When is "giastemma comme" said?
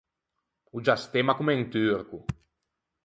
0.85-1.53